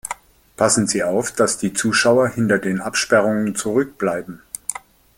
Passen 0.57 0.87
Sie 0.87 1.03
auf, 1.03 1.31
dass 1.31 1.59
die 1.59 1.73
Zuschauer 1.73 2.29
hinter 2.29 2.57
den 2.57 2.81
Absperrungen 2.81 3.55
zurückbleiben. 3.55 4.41